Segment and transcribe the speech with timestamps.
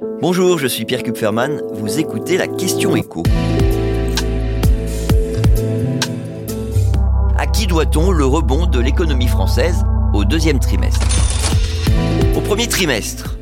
[0.00, 3.22] Bonjour, je suis Pierre Kupferman, vous écoutez la question écho.
[7.36, 9.84] À qui doit-on le rebond de l'économie française
[10.14, 11.06] au deuxième trimestre?
[12.34, 13.36] Au premier trimestre,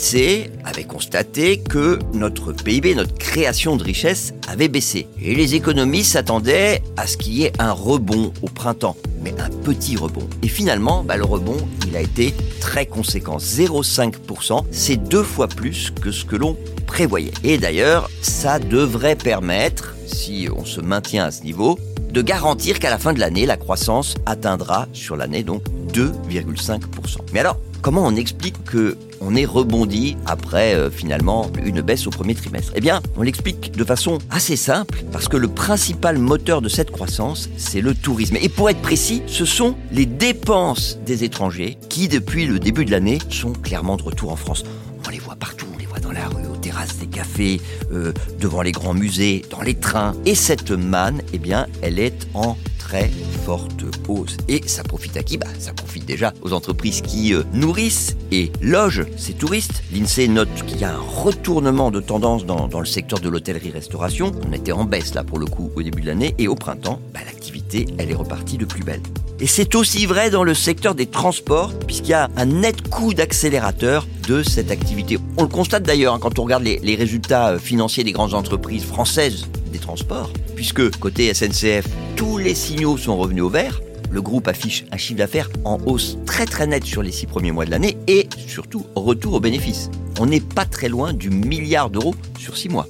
[0.00, 5.06] l'INSEE avait constaté que notre PIB, notre création de richesse avait baissé.
[5.20, 9.50] Et les économistes s'attendaient à ce qu'il y ait un rebond au printemps, mais un
[9.50, 10.26] petit rebond.
[10.42, 11.56] Et finalement, bah, le rebond,
[11.86, 14.64] il a été très conséquent, 0,5%.
[14.70, 17.32] C'est deux fois plus que ce que l'on prévoyait.
[17.44, 21.78] Et d'ailleurs, ça devrait permettre, si on se maintient à ce niveau,
[22.10, 27.18] de garantir qu'à la fin de l'année, la croissance atteindra sur l'année donc 2,5%.
[27.32, 32.10] Mais alors, comment on explique que on est rebondi après euh, finalement une baisse au
[32.10, 32.72] premier trimestre?
[32.74, 36.90] Eh bien, on l'explique de façon assez simple parce que le principal moteur de cette
[36.90, 38.36] croissance, c'est le tourisme.
[38.40, 42.90] Et pour être précis, ce sont les dépenses des étrangers qui, depuis le début de
[42.90, 44.64] l'année, sont clairement de retour en France.
[45.06, 47.60] On les voit partout, on les voit dans la rue, aux terrasses des cafés,
[47.92, 50.14] euh, devant les grands musées, dans les trains.
[50.24, 53.10] Et cette manne, eh bien, elle est en très
[54.48, 58.50] Et ça profite à qui bah, Ça profite déjà aux entreprises qui euh, nourrissent et
[58.60, 59.82] logent ces touristes.
[59.92, 64.32] L'INSEE note qu'il y a un retournement de tendance dans, le secteur de l'hôtellerie-restauration.
[64.48, 67.00] On était en baisse là pour le coup au début de l'année et au printemps,
[67.12, 69.02] bah, l'activité elle est repartie de plus belle.
[69.38, 73.14] Et c'est aussi vrai dans le secteur des transports, puisqu'il y a un net coup
[73.14, 75.18] d'accélérateur de cette activité.
[75.38, 78.34] On le constate d'ailleurs hein, quand on regarde les, les résultats euh, financiers des grandes
[78.34, 81.86] entreprises françaises des transports, puisque côté SNCF,
[82.20, 83.80] tous les signaux sont revenus au vert.
[84.10, 87.50] Le groupe affiche un chiffre d'affaires en hausse très très net sur les six premiers
[87.50, 89.90] mois de l'année et surtout retour aux bénéfices.
[90.18, 92.86] On n'est pas très loin du milliard d'euros sur six mois.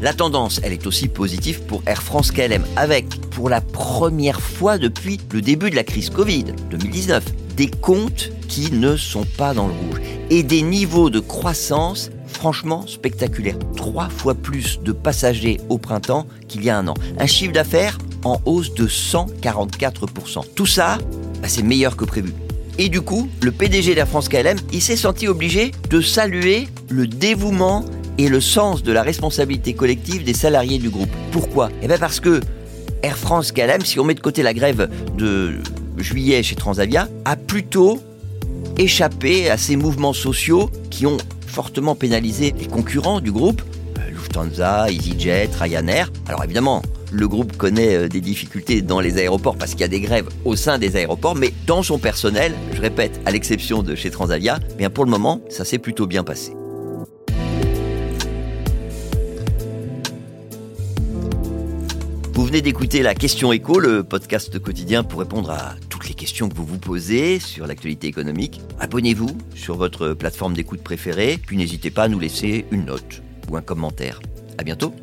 [0.00, 4.78] La tendance, elle est aussi positive pour Air France KLM, avec, pour la première fois
[4.78, 7.24] depuis le début de la crise Covid 2019,
[7.56, 12.86] des comptes qui ne sont pas dans le rouge et des niveaux de croissance franchement
[12.86, 13.58] spectaculaires.
[13.74, 16.94] Trois fois plus de passagers au printemps qu'il y a un an.
[17.18, 20.44] Un chiffre d'affaires en hausse de 144%.
[20.54, 20.98] Tout ça,
[21.40, 22.32] bah, c'est meilleur que prévu.
[22.78, 27.06] Et du coup, le PDG d'Air France KLM, il s'est senti obligé de saluer le
[27.06, 27.84] dévouement
[28.18, 31.10] et le sens de la responsabilité collective des salariés du groupe.
[31.32, 31.70] Pourquoi?
[31.82, 32.40] Eh bien parce que
[33.02, 35.54] Air France KLM, si on met de côté la grève de
[35.96, 38.02] juillet chez Transavia, a plutôt
[38.78, 43.62] échappé à ces mouvements sociaux qui ont fortement pénalisé les concurrents du groupe,
[43.98, 46.12] euh, Lufthansa, EasyJet, Ryanair.
[46.28, 46.82] Alors évidemment,
[47.12, 50.28] le groupe connaît euh, des difficultés dans les aéroports parce qu'il y a des grèves
[50.44, 54.58] au sein des aéroports, mais dans son personnel, je répète, à l'exception de chez Transavia,
[54.70, 56.52] eh bien pour le moment, ça s'est plutôt bien passé.
[62.32, 66.50] Vous venez d'écouter la question écho, le podcast quotidien pour répondre à toutes les questions
[66.50, 68.60] que vous vous posez sur l'actualité économique.
[68.78, 73.56] Abonnez-vous sur votre plateforme d'écoute préférée, puis n'hésitez pas à nous laisser une note ou
[73.56, 74.20] un commentaire.
[74.58, 74.94] À bientôt.